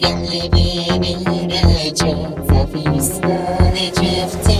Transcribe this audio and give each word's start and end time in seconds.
Can 0.00 0.24
live 0.24 0.54
in 0.54 1.48
nature, 1.48 2.32
southeast, 2.48 3.16
slowly 3.16 3.90
drifting. 3.94 4.59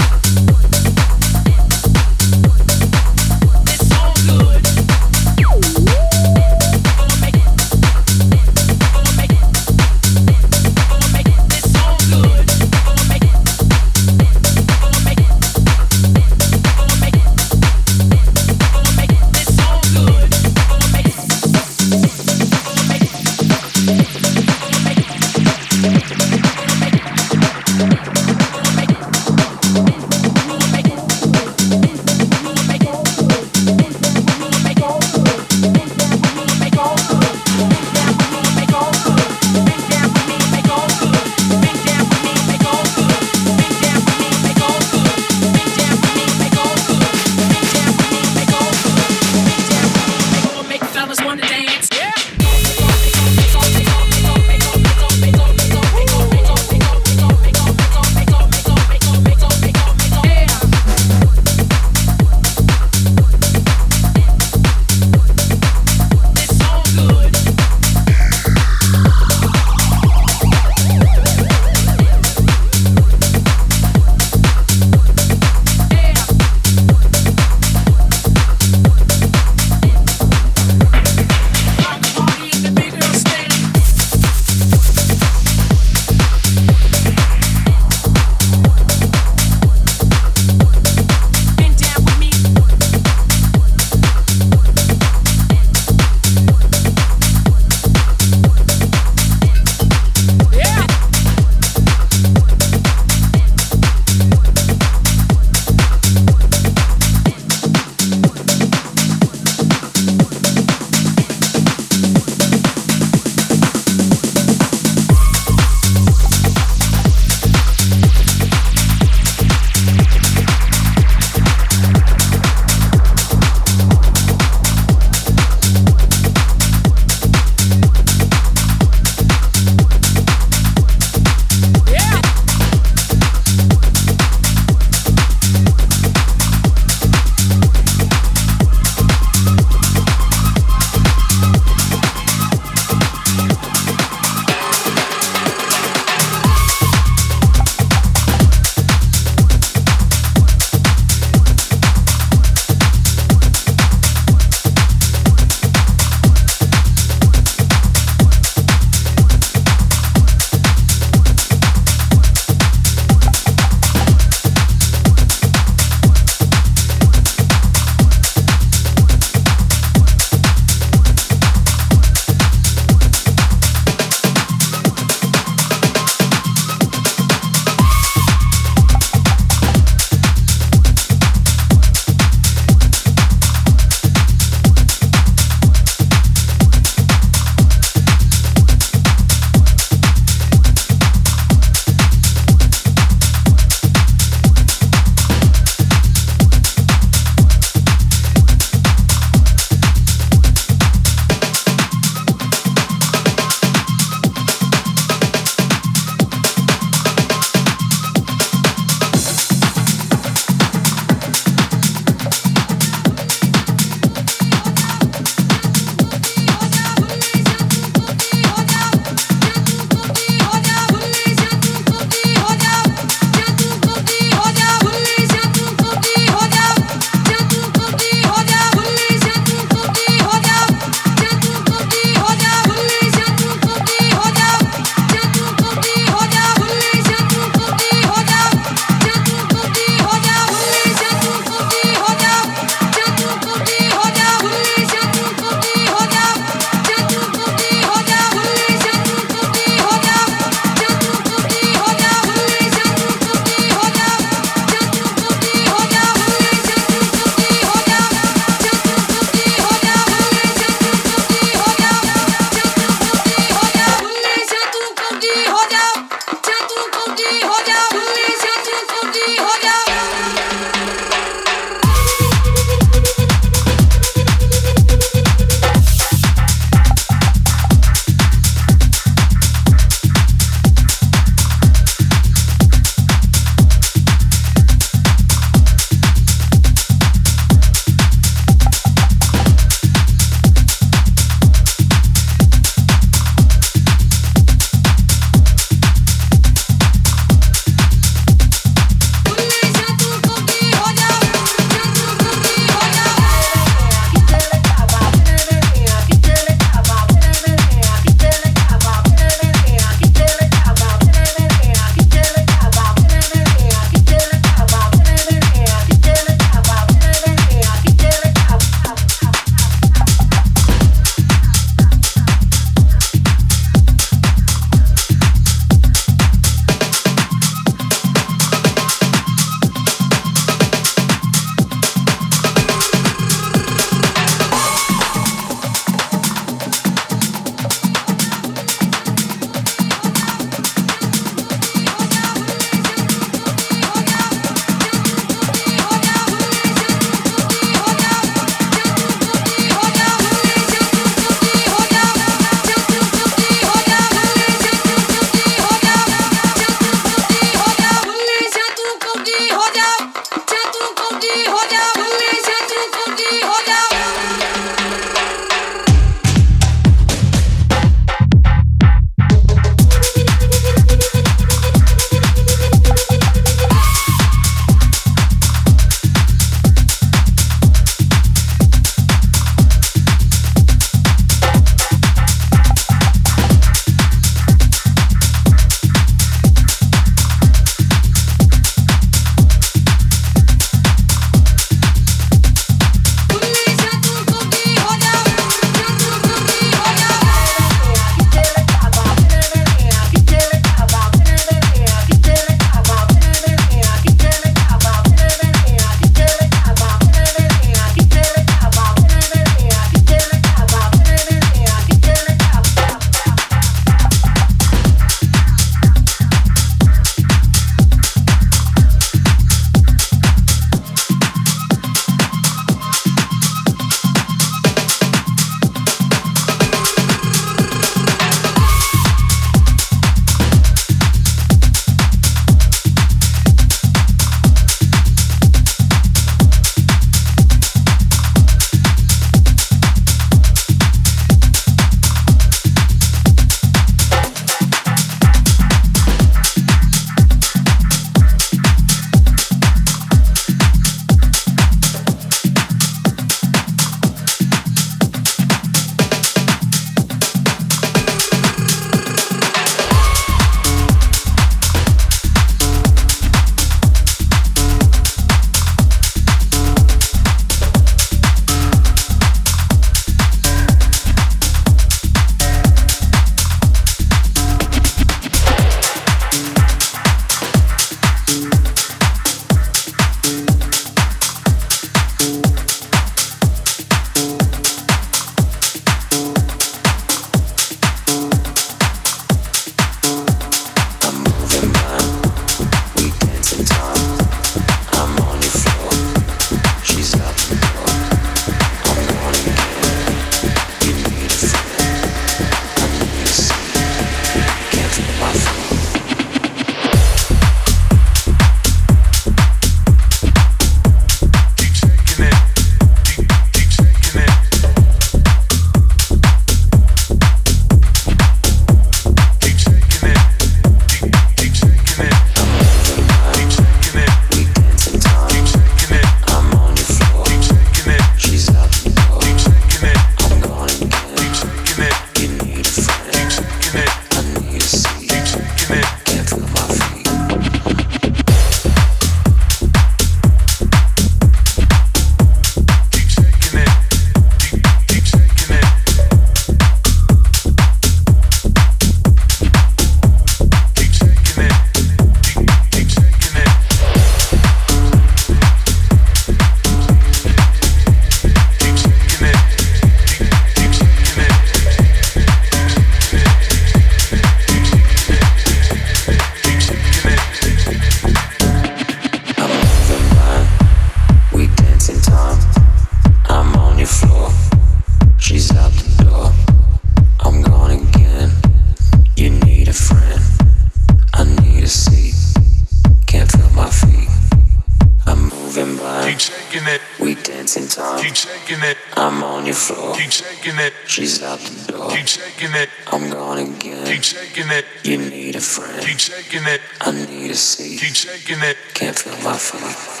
I 596.91 597.05
need 597.05 597.31
a 597.31 597.35
seat. 597.35 597.79
Keep 597.79 597.95
shaking 597.95 598.43
it. 598.43 598.57
Can't 598.73 598.99
feel 598.99 599.15
my 599.23 599.37
feet. 599.37 600.00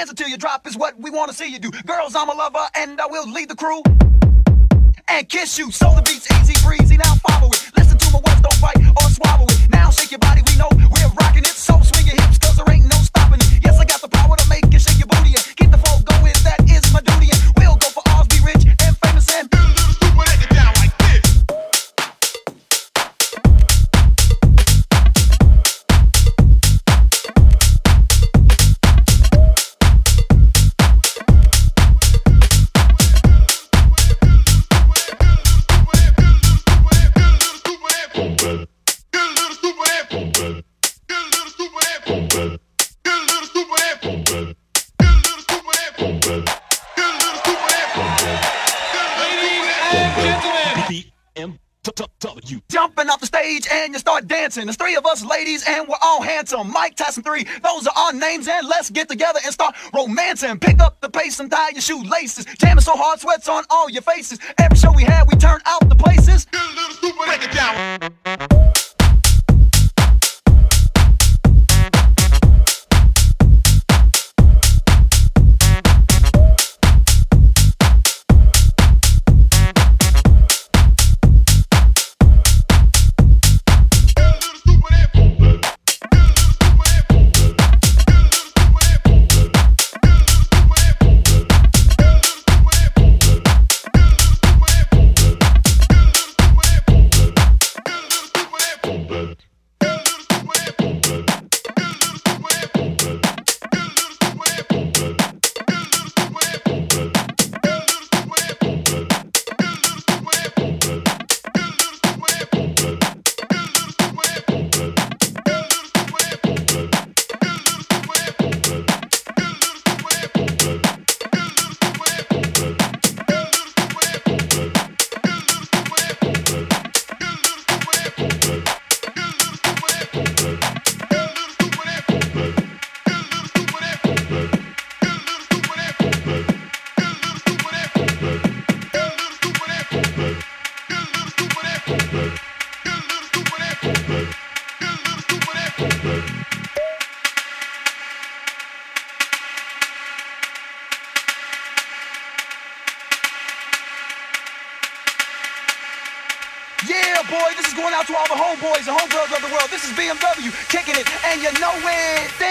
dance 0.00 0.08
until 0.08 0.28
you 0.28 0.38
drop 0.38 0.66
is 0.66 0.78
what 0.78 0.98
we 0.98 1.10
wanna 1.10 1.32
see 1.32 1.52
you 1.52 1.58
do. 1.58 1.70
Girls, 1.84 2.16
I'm 2.16 2.30
a 2.30 2.32
lover 2.32 2.64
and 2.74 2.98
I 2.98 3.06
will 3.06 3.30
lead 3.30 3.50
the 3.50 3.54
crew 3.54 3.82
and 5.08 5.28
kiss 5.28 5.58
you. 5.58 5.70
So 5.70 5.92
the 5.94 6.00
beat's 6.00 6.26
easy 6.40 6.56
breezy. 6.64 6.96
Now 6.96 7.16
follow 7.28 7.48
it. 7.52 7.60
Listen 7.76 7.98
to 7.98 8.06
my 8.12 8.20
words, 8.24 8.40
don't 8.40 8.60
bite 8.62 8.80
or 8.80 9.08
swallow 9.10 9.44
it. 9.44 9.68
Now 9.68 9.90
shake 9.90 10.10
your 10.10 10.20
body, 10.20 10.40
we 10.48 10.56
know 10.56 10.68
we're 10.72 11.12
rocking 11.20 11.44
it. 11.44 11.52
So 11.52 11.78
swing 11.82 12.06
your 12.06 12.16
hips, 12.16 12.38
cause 12.38 12.56
there 12.56 12.70
ain't 12.72 12.88
no 12.88 12.96
stopping 12.96 13.40
it. 13.44 13.60
Yes, 13.62 13.78
I 13.78 13.84
got 13.84 14.00
the 14.00 14.08
power 14.08 14.36
to 14.36 14.48
make 14.48 14.64
you 14.72 14.78
shake 14.78 14.96
your 14.96 15.08
booty 15.12 15.36
and 15.36 15.44
get 15.56 15.70
the 15.70 15.76
flow 15.76 16.00
going. 16.00 16.32
That 16.48 16.64
is 16.64 16.80
my 16.94 17.04
duty. 17.04 17.28
And 17.36 17.59
dancing. 54.50 54.66
There's 54.66 54.76
three 54.76 54.96
of 54.96 55.06
us 55.06 55.24
ladies 55.24 55.64
and 55.68 55.86
we're 55.86 55.94
all 56.02 56.22
handsome. 56.22 56.72
Mike 56.72 56.96
Tyson 56.96 57.22
3, 57.22 57.44
those 57.62 57.86
are 57.86 57.94
our 57.96 58.12
names 58.12 58.48
and 58.48 58.66
let's 58.66 58.90
get 58.90 59.08
together 59.08 59.38
and 59.44 59.52
start 59.52 59.76
romancing. 59.94 60.58
Pick 60.58 60.80
up 60.80 61.00
the 61.00 61.08
pace 61.08 61.38
and 61.38 61.50
tie 61.50 61.70
your 61.70 61.80
shoelaces. 61.80 62.46
Jamming 62.58 62.82
so 62.82 62.96
hard, 62.96 63.20
sweats 63.20 63.48
on 63.48 63.64
all 63.70 63.88
your 63.88 64.02
faces. 64.02 64.40
Every 64.58 64.76
show 64.76 64.92
we 64.92 65.04
had, 65.04 65.28
we 65.28 65.36
turn 65.36 65.60
out 65.66 65.88
the 65.88 65.94
places. 65.94 66.46
Get 66.46 66.62
a 66.62 66.74
little 66.74 66.94
stupid, 66.94 67.24
break 67.26 67.44
it 67.44 67.52
down. 67.52 68.69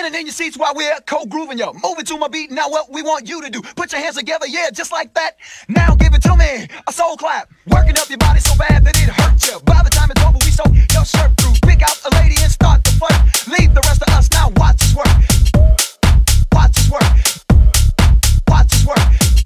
It. 0.10 0.16
Standing 0.16 0.22
in 0.22 0.28
your 0.28 0.34
seats 0.34 0.58
while 0.58 0.74
we're 0.76 1.00
co-grooving 1.06 1.60
you. 1.60 1.72
Moving 1.84 2.06
to 2.06 2.18
my 2.18 2.28
beat. 2.28 2.52
Now 2.52 2.70
what 2.70 2.92
we 2.92 3.04
want 3.04 3.30
you 3.30 3.42
to 3.44 3.50
do? 3.50 3.62
Put 3.62 3.92
your 3.92 4.02
hands 4.02 4.18
together, 4.18 4.48
yeah, 4.48 4.72
just 4.72 4.92
like 4.92 5.14
that. 5.14 5.38
Now 5.68 5.96
give 5.96 6.14
it 6.14 6.24
to 6.24 6.36
me. 6.36 6.68
A 6.88 6.92
soul 6.92 7.16
clap. 7.16 7.50
Working 7.68 7.98
up 7.98 8.10
your 8.10 8.18
body 8.18 8.40
so 8.40 8.58
bad 8.58 8.84
that 8.86 8.96
it 8.98 9.10
hurts 9.10 9.48
you. 9.48 9.60
By 9.62 9.82
the 9.84 9.90
time 9.90 10.10
it's 10.10 10.24
over, 10.24 10.38
we 10.40 10.52
sew 10.52 10.64
your 10.94 11.06
shirt 11.06 11.38
through. 11.38 11.54
Pick 11.70 11.84
out 11.84 11.98
a 12.06 12.16
lady 12.22 12.36
and 12.42 12.52
start 12.52 12.84
the 12.84 12.92
flirt. 12.92 13.60
Leave 13.60 13.74
the 13.74 13.82
rest 13.82 14.02
of 14.02 14.14
us 14.14 14.30
now. 14.32 14.50
Watch 14.56 14.82
us 14.82 14.96
work. 14.96 15.08
Watch 16.54 16.78
us 16.78 16.90
work. 16.90 17.04
Watch 18.48 18.74
us 18.74 18.86
work. 18.86 19.39